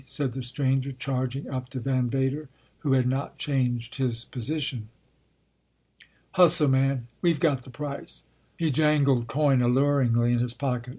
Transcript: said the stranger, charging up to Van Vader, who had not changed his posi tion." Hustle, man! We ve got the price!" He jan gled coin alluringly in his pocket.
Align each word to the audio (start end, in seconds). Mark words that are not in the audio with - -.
said 0.03 0.31
the 0.31 0.41
stranger, 0.41 0.91
charging 0.91 1.47
up 1.47 1.69
to 1.69 1.79
Van 1.79 2.09
Vader, 2.09 2.49
who 2.79 2.93
had 2.93 3.05
not 3.07 3.37
changed 3.37 3.97
his 3.97 4.25
posi 4.25 4.59
tion." 4.59 4.89
Hustle, 6.31 6.69
man! 6.69 7.07
We 7.21 7.33
ve 7.33 7.39
got 7.39 7.61
the 7.61 7.69
price!" 7.69 8.23
He 8.57 8.71
jan 8.71 9.03
gled 9.03 9.27
coin 9.27 9.61
alluringly 9.61 10.33
in 10.33 10.39
his 10.39 10.55
pocket. 10.55 10.89